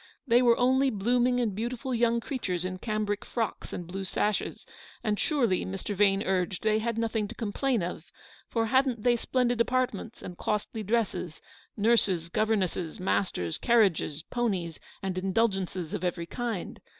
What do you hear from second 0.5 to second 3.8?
only blooming and beautiful young creatures in cambric frocks